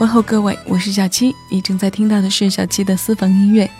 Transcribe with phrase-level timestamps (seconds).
[0.00, 3.70] 问候各位，我是小七，你正在听到的是小七的私房音乐。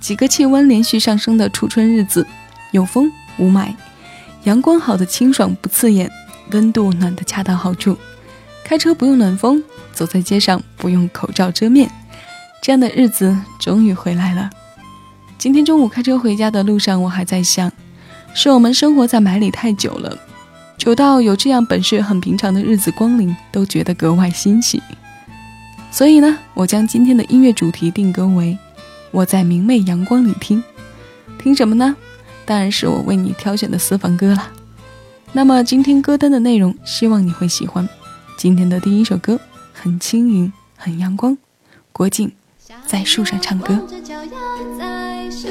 [0.00, 2.26] 几个气温连续上升的初春日子，
[2.70, 3.74] 有风无霾，
[4.44, 6.10] 阳光好的清爽不刺眼，
[6.52, 7.94] 温度暖得恰到好处。
[8.64, 9.62] 开车不用暖风，
[9.92, 11.90] 走在街上不用口罩遮面，
[12.62, 14.48] 这样的日子终于回来了。
[15.36, 17.70] 今天中午开车回家的路上，我还在想，
[18.32, 20.16] 是我们生活在霾里太久了，
[20.78, 24.82] 久到有这样本是很平常的日子光临，都觉得格外欣喜。
[25.90, 28.56] 所以呢，我将今天的音乐主题定格为
[29.10, 30.62] “我在明媚阳光里听”，
[31.38, 31.96] 听什么呢？
[32.46, 34.50] 当然是我为你挑选的私房歌了。
[35.32, 37.88] 那么今天歌单的内容，希望你会喜欢。
[38.38, 39.38] 今天的第一首歌
[39.72, 41.36] 很轻盈，很阳光，
[41.92, 42.32] 郭靖
[42.86, 43.78] 在树上唱歌。
[45.30, 45.50] 说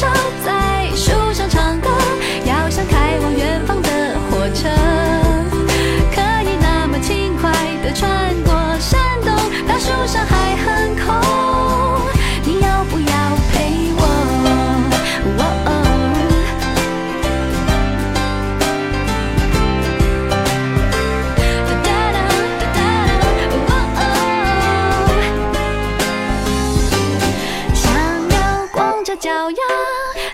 [0.00, 0.49] 吹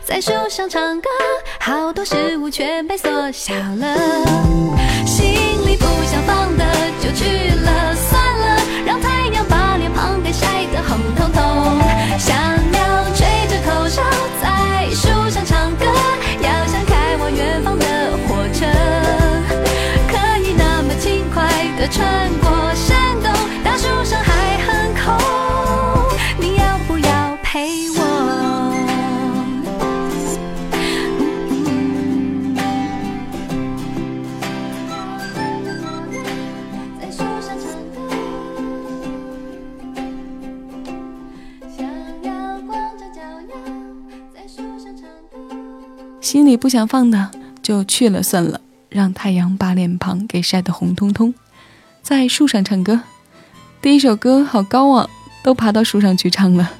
[0.06, 1.08] 在树上唱歌，
[1.58, 3.96] 好多事物全被缩小了，
[5.04, 5.34] 心
[5.66, 6.64] 里不想放的
[7.02, 8.56] 就去了，算了，
[8.86, 11.80] 让太阳把脸庞给晒得红彤彤。
[12.20, 14.00] 想要吹着口哨
[14.40, 15.84] 在树上唱歌，
[16.40, 17.84] 要想开往远方的
[46.36, 47.30] 心里不想放的
[47.62, 48.60] 就去了算了，
[48.90, 51.32] 让太阳把脸庞给晒得红彤彤。
[52.02, 53.00] 在树上唱歌，
[53.80, 55.08] 第一首歌好高啊，
[55.42, 56.70] 都爬到树上去唱了。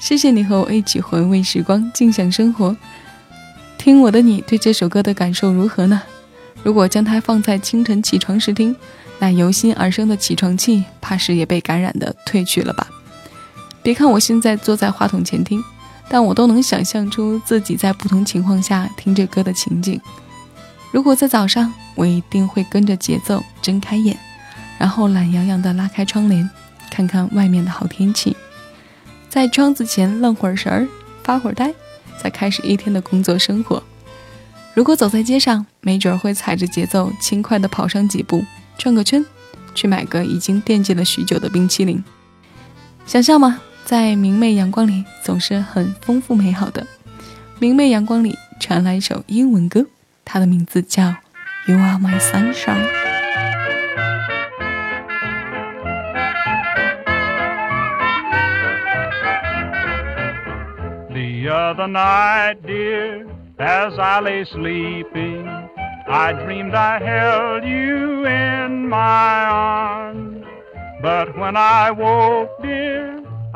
[0.00, 2.74] 谢谢你和我一起回味时光，静享生活。
[3.76, 6.00] 听我的你对这首歌的感受如何呢？
[6.62, 8.74] 如果将它放在清晨起床时听，
[9.18, 12.88] 那由心而生的起床气，怕是也被感染的褪去了吧。
[13.82, 15.62] 别看我现在坐在话筒前听，
[16.08, 20.00] 但我都能想象出自己在不同情况下听着歌的情景。
[20.90, 24.16] 如果在早上，我一定会跟着节奏睁开眼，
[24.78, 26.48] 然后懒洋洋地拉开窗帘，
[26.90, 28.36] 看看外面的好天气，
[29.28, 30.88] 在窗子前愣会儿神儿，
[31.22, 31.74] 发会儿呆，
[32.22, 33.82] 再开始一天的工作生活。
[34.72, 38.44] 如果走在街上，没准会踩着节奏轻快地跑上几步，
[38.78, 39.26] 转个圈，
[39.74, 42.02] 去买个已经惦记了许久的冰淇淋。
[43.04, 43.60] 想象吗？
[43.88, 46.86] 在明媚阳光里，总是很丰富美好的。
[47.58, 49.86] 明媚阳光里传来一首英文歌。
[50.26, 51.04] 它的名字叫
[51.66, 52.84] 《You Are My Sunshine》。
[61.08, 63.24] The other night, dear,
[63.56, 65.48] as I lay sleeping,
[66.06, 70.44] I dreamed I held you in my arms.
[71.02, 73.17] But when I woke, dear,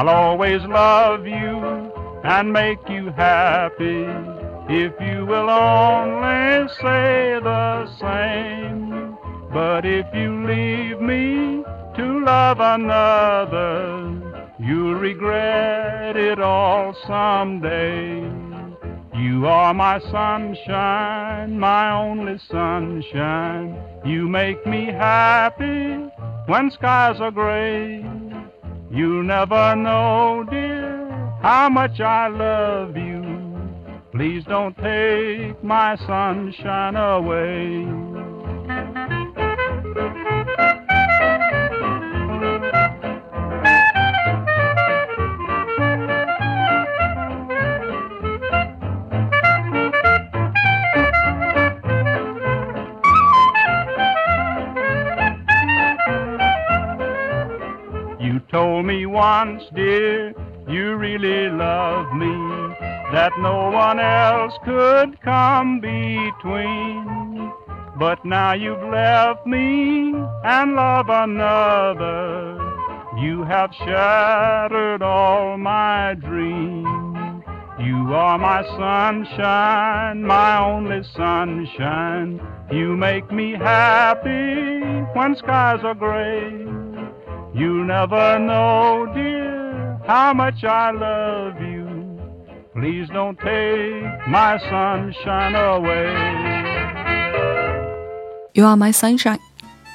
[0.00, 1.58] I'll always love you
[2.24, 4.06] and make you happy
[4.72, 9.14] if you will only say the same.
[9.52, 11.62] But if you leave me
[11.96, 18.20] to love another, you'll regret it all someday.
[19.14, 23.78] You are my sunshine, my only sunshine.
[24.06, 26.10] You make me happy
[26.46, 28.19] when skies are gray.
[28.92, 31.08] You'll never know, dear,
[31.42, 33.20] how much I love you.
[34.10, 38.09] Please don't take my sunshine away.
[59.40, 60.34] Once, dear,
[60.68, 62.34] you really love me,
[63.10, 67.50] that no one else could come between.
[67.98, 70.12] But now you've left me
[70.44, 72.58] and love another.
[73.18, 77.42] You have shattered all my dreams.
[77.78, 82.40] You are my sunshine, my only sunshine.
[82.70, 84.80] You make me happy
[85.14, 86.69] when skies are gray.
[87.52, 91.88] You never know, dear, how much I love you.
[92.72, 96.14] Please don't take my sunshine away.
[98.54, 99.40] You are my sunshine.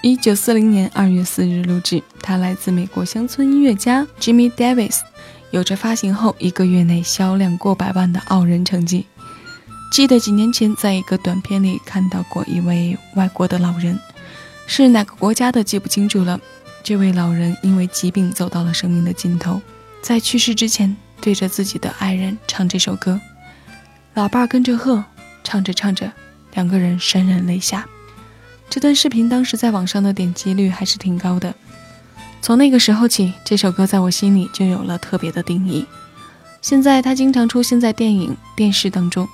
[0.01, 5.00] 一九四零年二月四日录制，它来自美国乡村音乐家 Jimmy Davis，
[5.51, 9.06] 有着发行后一个月内销量过百万的傲人成绩。
[9.94, 13.98] 记得几年前在一个短片里看到过一位外国的老人，
[14.68, 16.38] 是哪个国家的记不清楚了。
[16.86, 19.60] 这位老人因为疾病走到了生命的尽头，
[20.04, 23.20] 在去世之前，对着自己的爱人唱这首歌，
[24.13, 25.04] 老伴儿跟着和，
[25.44, 26.12] 唱着唱着，
[26.54, 27.88] 两个人潸然泪下。
[28.70, 31.56] 这段视频当时在网上的点击率还是挺高的。
[32.39, 35.88] 从那个时候起，这首歌在我心里就有了特别的定义。
[36.62, 39.27] 现在它经常出现在电影、电视当中。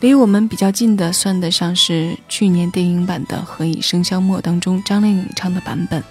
[0.00, 6.04] 离我们比较近的，算得上是去年电影版的《何以笙箫默》当中张靓颖唱的版本。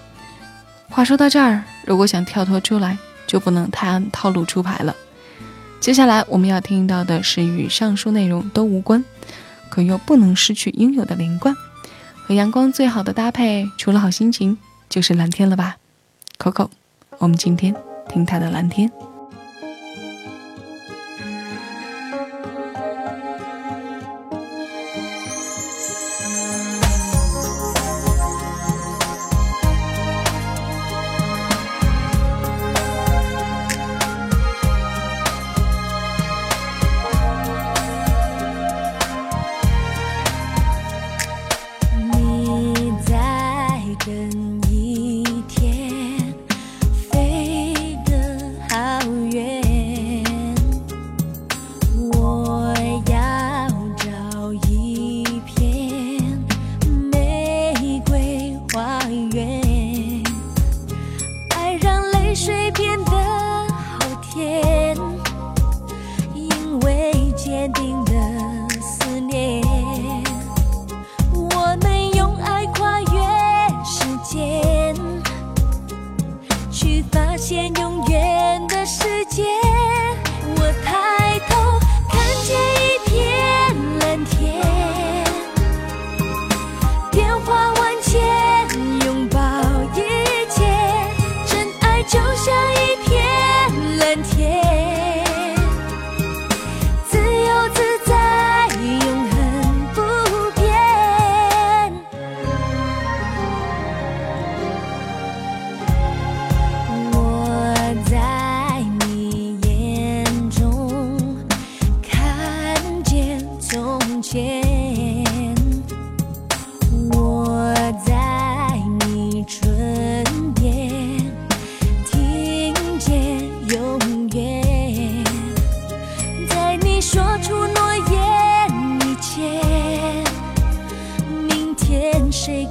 [0.90, 4.96] 话说到这儿，如果想跳脱出来，就不能太按套路出牌了。
[5.80, 9.06] 接下来我们要听到的是与上述内容都无关，
[9.70, 11.56] 可又不能失去应有的连贯。
[12.26, 14.58] 和阳光最好的搭配，除了好心情，
[14.90, 15.78] 就是蓝天了吧
[16.40, 16.70] ？Coco，
[17.20, 17.76] 我们今天
[18.10, 18.92] 听他的蓝天。
[76.88, 78.57] 去发现永远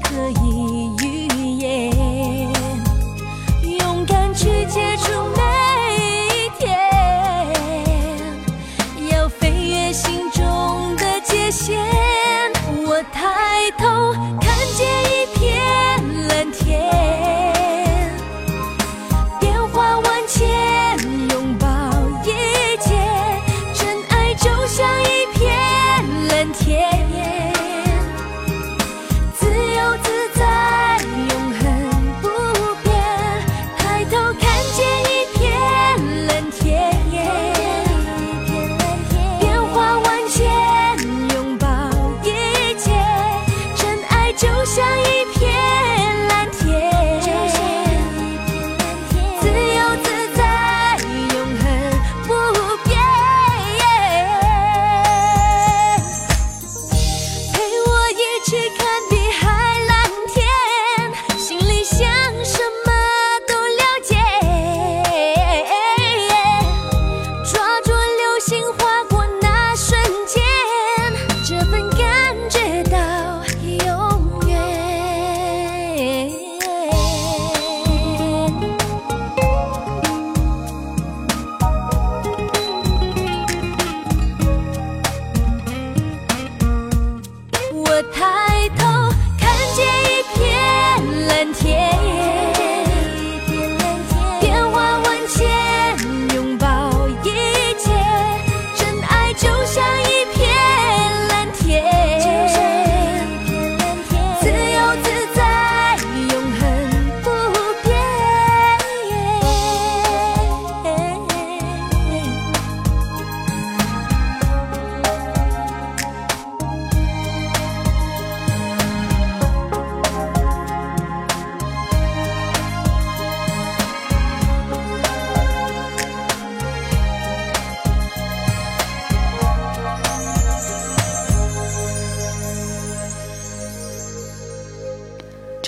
[0.09, 1.06] 可以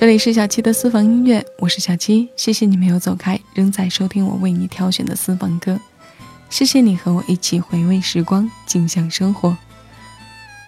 [0.08, 5.78] 这里是小七的私房音乐，我是小七，谢谢你没有走开，仍在收听我为你挑选的私房歌。
[6.48, 9.54] 谢谢你和我一起回味时光，静享生活。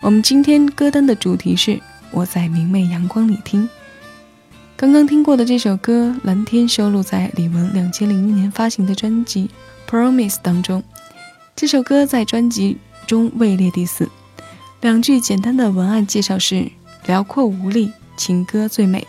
[0.02, 1.80] 我们今天歌单的主题是
[2.11, 3.66] 我在明媚阳光里听。
[4.76, 9.49] 刚刚听过的这首歌《蓝天》收录在李玟两千零一年发行的专辑
[9.90, 10.82] 《Promise》当中。
[11.56, 14.06] 这首歌在专辑中位列第四。
[14.82, 16.70] 两句简单的文案介绍是：
[17.06, 19.06] 辽阔无力，情歌最美。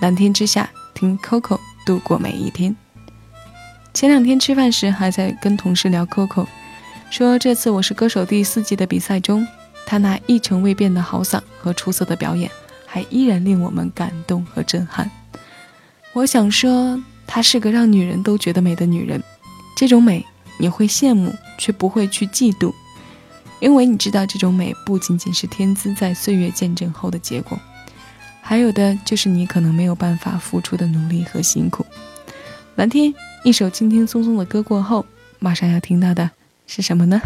[0.00, 2.74] 蓝天之下，听 Coco 度过每一天。
[3.92, 6.46] 前两天吃饭时还在跟同事聊 Coco，
[7.10, 9.46] 说这次《我是歌手》第四季的比赛中，
[9.86, 12.50] 他那一成未变的好嗓和出色的表演，
[12.84, 15.08] 还依然令我们感动和震撼。
[16.12, 19.22] 我想说，她是个让女人都觉得美的女人，
[19.76, 20.26] 这种美
[20.58, 22.74] 你会羡慕，却不会去嫉妒，
[23.60, 27.56] 因为你知道这种美不仅仅是天资在岁月见证后的结果。
[28.46, 31.84] 还有的就是你可能没有办法付出的努力和辛苦。
[32.76, 35.04] 蓝天，一首轻轻松松的歌过后，
[35.38, 36.30] 马上要听到的
[36.66, 37.20] 是什么呢？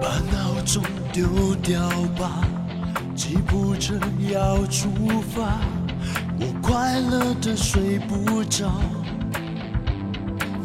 [0.00, 0.82] 把闹钟
[1.12, 2.48] 丢掉吧，
[4.32, 4.88] 要出
[5.34, 5.58] 发，
[6.38, 8.70] 我快乐的睡不着，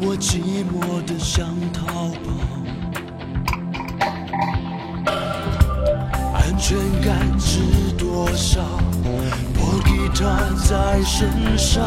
[0.00, 2.30] 我寂寞的想逃跑。
[6.34, 7.60] 安全感值
[7.98, 8.62] 多少？
[9.56, 10.24] 我吉他
[10.64, 11.82] 在身上，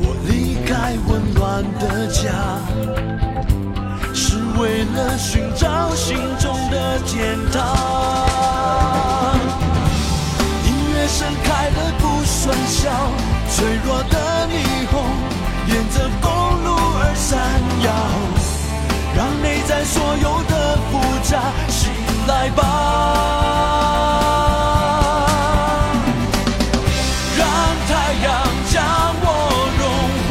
[0.00, 2.30] 我离开温暖的家。
[4.14, 7.56] 是为了寻找心中的天堂。
[11.08, 12.90] 盛开的不算小，
[13.54, 14.94] 脆弱的霓虹
[15.68, 16.30] 沿着公
[16.64, 16.66] 路
[16.98, 17.38] 而闪
[17.82, 17.88] 耀，
[19.14, 21.30] 让内在所有的复杂
[21.68, 21.90] 醒
[22.26, 22.60] 来吧。
[27.38, 27.46] 让
[27.88, 27.90] 太
[28.24, 28.26] 阳
[28.70, 28.74] 将
[29.22, 29.26] 我
[29.78, 29.82] 融
[30.28, 30.30] 化，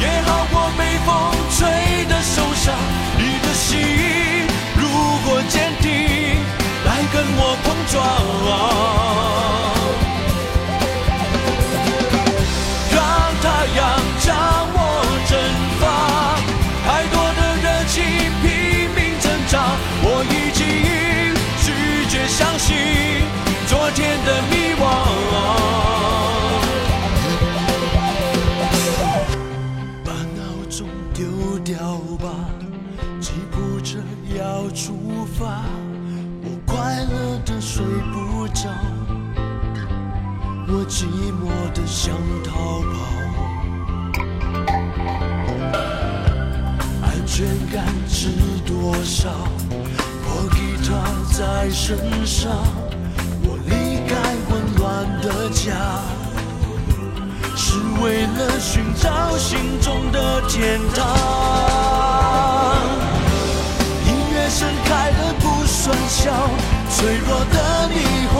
[0.00, 1.10] 也好过被风
[1.56, 1.60] 吹
[2.06, 2.64] 得受伤。
[3.16, 3.70] 你的心，
[4.76, 4.82] 如
[5.24, 5.90] 果坚定，
[6.84, 9.11] 来跟我碰撞。
[48.82, 49.28] 多少？
[50.24, 50.90] 破吉他
[51.32, 51.96] 在身
[52.26, 52.50] 上，
[53.44, 54.12] 我离开
[54.48, 54.82] 混乱
[55.22, 55.70] 的家，
[57.54, 60.98] 是为了寻找心中的天堂。
[64.04, 66.32] 音乐盛开的不算小，
[66.90, 67.94] 脆弱的霓
[68.34, 68.36] 虹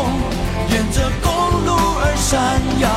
[0.70, 1.30] 沿着公
[1.64, 2.90] 路而闪耀，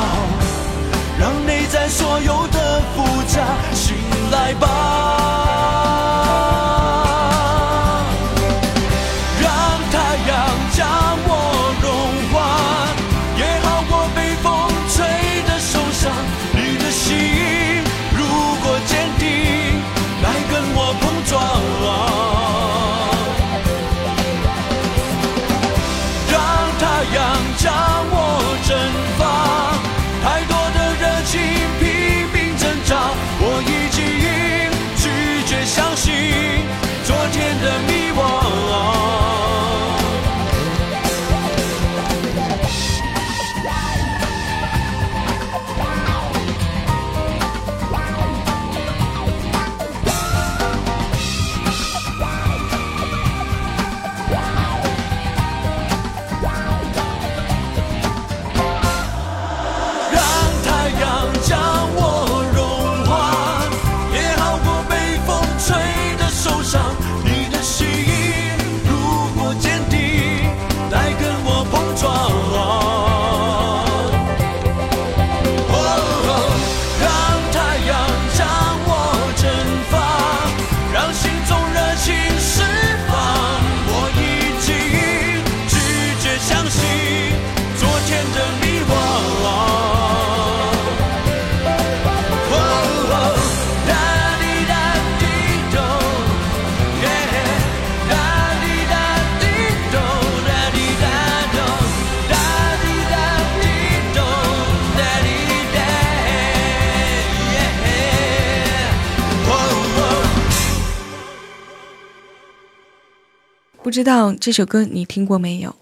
[113.96, 115.74] 不知道这首歌你听过没有？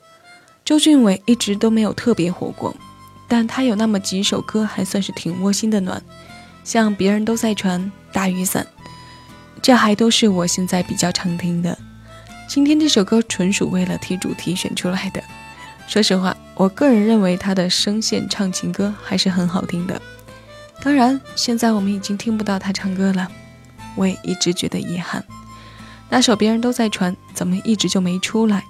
[0.64, 2.76] 周俊伟一直都没有特别火过，
[3.28, 6.00] 但他有那么几首歌还算是挺窝心的暖，
[6.64, 8.68] 像别人都在传、大雨伞，
[9.64, 11.76] 这还都是我现在比较常听的。
[12.48, 15.24] 今天这首歌纯属为了替主题选出来的。
[15.88, 20.00] 说实话，我个人认为他的声线唱情歌还是很好听的。
[20.84, 23.28] 当然，现在我们已经听不到他唱歌了，
[23.96, 25.26] 我也一直觉得遗憾。
[26.14, 28.64] 那首别人都在传，怎么一直就没出来？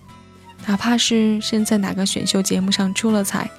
[0.66, 3.52] 哪怕是现在哪个选秀节目上出了彩，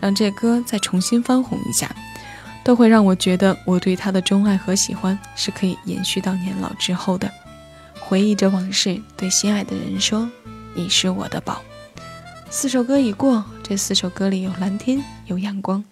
[0.00, 1.94] 让这歌再重新翻红一下，
[2.64, 7.30] 都会让我觉得我对他的钟爱和喜欢是可以延续到年老之后的。
[8.00, 10.28] 回忆着往事，对心爱的人说
[10.74, 11.62] ：“你是我的宝。”
[12.50, 15.84] 四首歌已过，这四首歌里有蓝天，有阳光。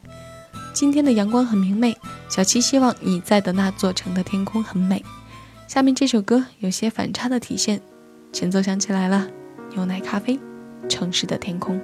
[0.72, 1.96] 今天的阳光很明媚，
[2.28, 5.04] 小七希望你在的那座城的天空很美。
[5.68, 7.78] 下面这首歌有些反差的体现，
[8.32, 9.28] 前奏响起来了，
[9.74, 10.40] 牛奶咖啡，
[10.88, 11.78] 城市的天空。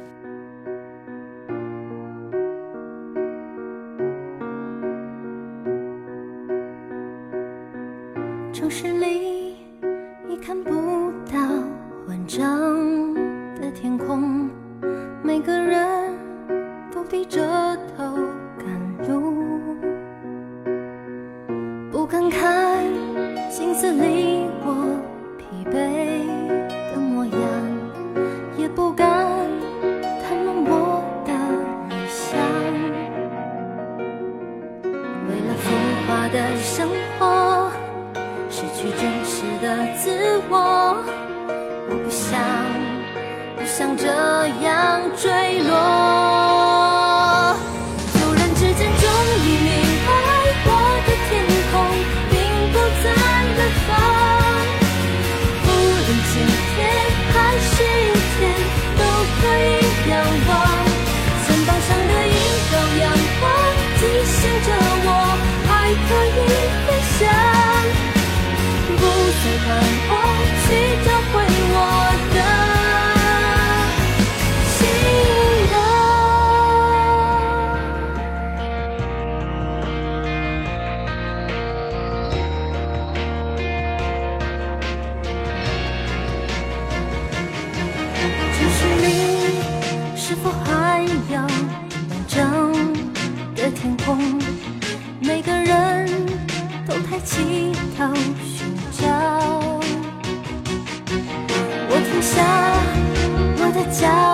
[103.96, 104.33] 我的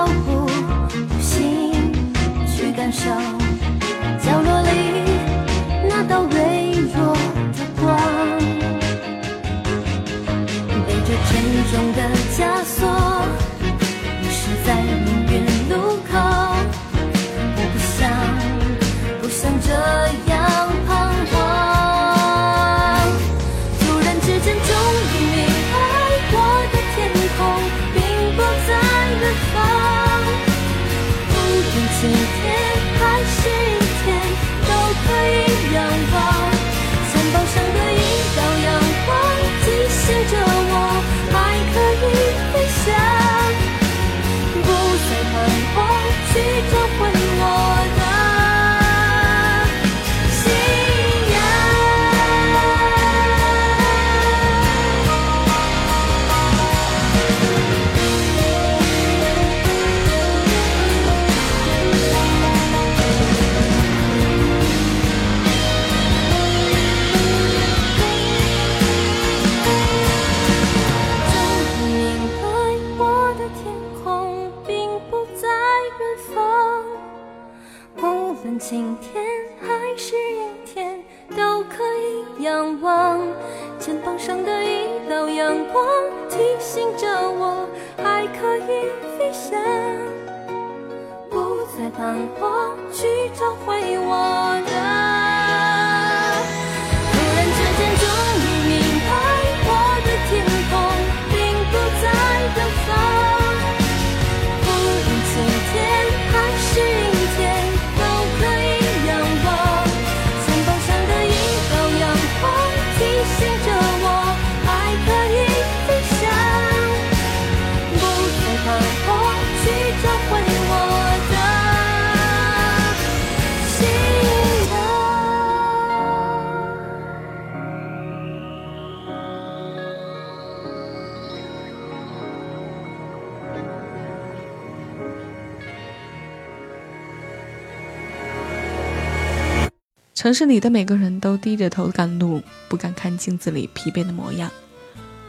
[140.21, 144.51] 城市里的每个人都低着头赶路，不敢看镜子里疲惫的模样。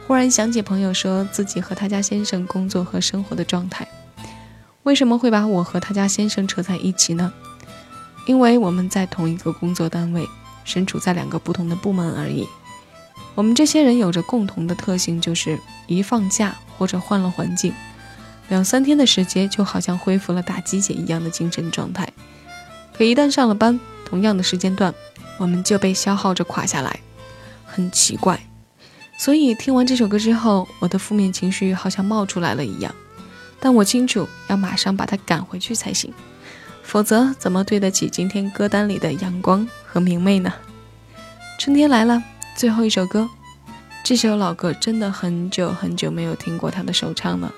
[0.06, 3.88] 忽然想起朋友说自己和他家先生工作和生活的状态，
[4.82, 7.32] 为什么会把我和他家先生扯在一起呢？
[8.26, 10.28] 因为我们在同一个工作单位，
[10.62, 12.46] 身处在两个不同的部门而已。
[13.34, 17.72] 我们这些人有着共同的特性，就是一放假或者换了环境，
[18.50, 22.06] 两三天的时间就好像恢复了打鸡血一样的精神状态。
[22.94, 23.80] 可一旦上了班，
[24.12, 24.94] 同样的时间段，
[25.38, 27.00] 我们就被消耗着垮下来，
[27.64, 28.38] 很奇怪。
[29.16, 32.94] 所以听完这首歌之后，我的负面情绪好像冒出来了一样，
[33.58, 36.12] 但我清楚要马上把它赶回去才行，
[36.82, 40.52] 否则怎么对得起今天歌单里的阳光和明媚呢？
[41.58, 42.22] 春天来了，
[42.54, 43.26] 最后一首歌，
[44.04, 47.50] 这首老歌真的很久很久没有听过它的首唱了，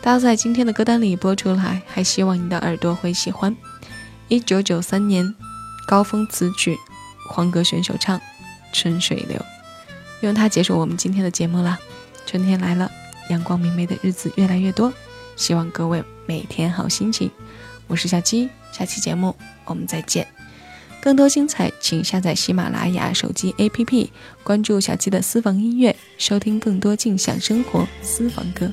[0.00, 3.54] 搭在今天的歌单里播出来，还希望你的耳朵会喜欢。
[4.28, 5.34] 一九九三年，
[5.86, 6.78] 高峰词曲，
[7.28, 8.18] 黄格选手唱
[8.72, 9.38] 《春水流》，
[10.20, 11.78] 用它结束我们今天的节目啦。
[12.26, 12.90] 春天来了，
[13.28, 14.92] 阳光明媚的日子越来越多，
[15.36, 17.30] 希望各位每天好心情。
[17.86, 20.26] 我是小鸡，下期节目我们再见。
[21.02, 24.08] 更多精彩，请下载喜马拉雅手机 APP，
[24.42, 28.72] 关注小鸡的私房音乐，收听更多静享生活私房歌。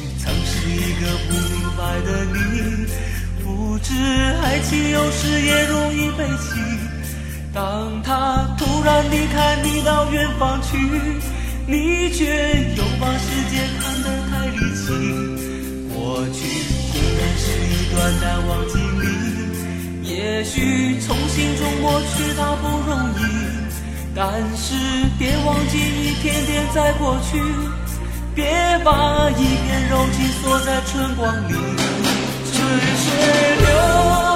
[0.81, 2.87] 一个不明白的你，
[3.43, 3.93] 不知
[4.41, 6.59] 爱情有时也容易悲戚。
[7.53, 10.75] 当他突然离开你到远方去，
[11.67, 12.25] 你却
[12.75, 14.81] 又把世界看得太离奇。
[15.93, 16.39] 过去
[16.91, 23.21] 固然是一段难忘经历，也许从心中抹去它不容易，
[24.15, 24.73] 但是
[25.19, 27.37] 别忘记一天天在过去，
[28.33, 28.45] 别
[28.83, 31.53] 把一片柔情锁在春光里。
[32.51, 32.55] 春
[32.95, 34.30] 水流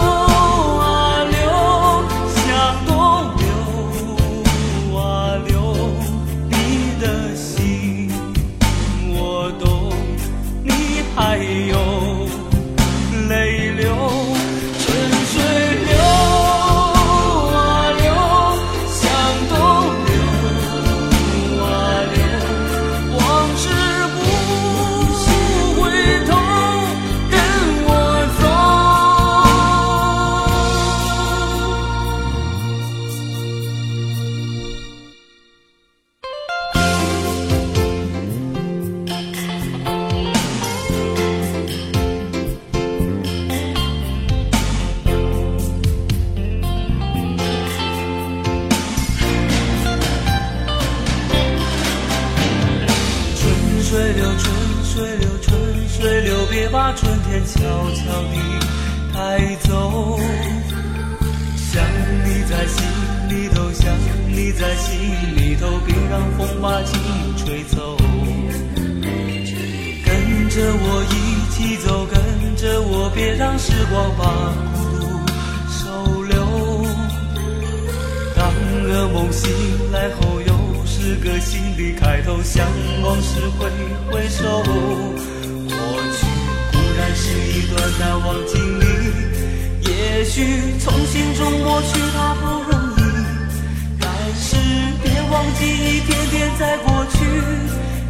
[95.65, 97.25] 情一天天在过去，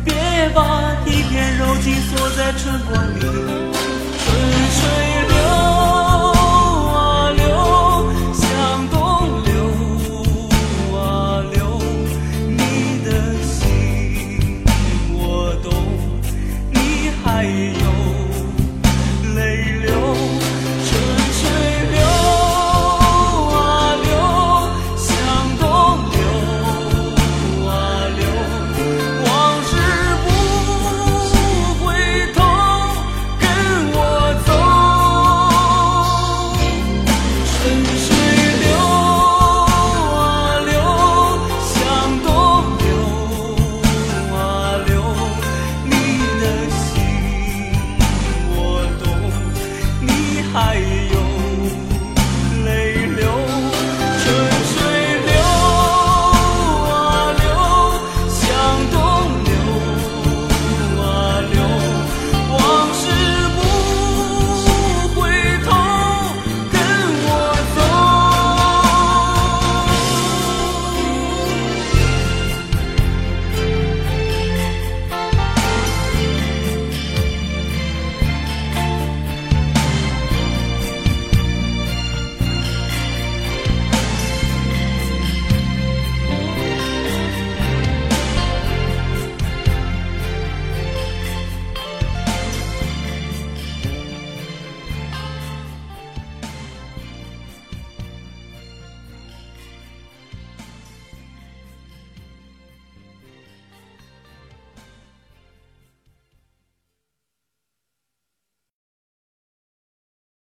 [0.04, 0.13] 别
[0.54, 4.26] 把一片柔情锁在春光里，春
[4.72, 5.14] 水。